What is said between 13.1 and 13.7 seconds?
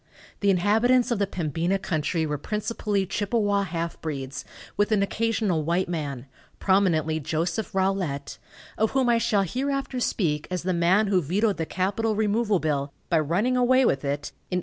by running